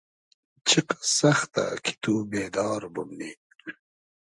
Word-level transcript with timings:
چیقئس 0.67 1.03
سئختۂ 1.17 1.65
کی 1.83 1.93
تو 2.01 2.13
بېدار 2.31 2.81
بومنی 2.93 3.31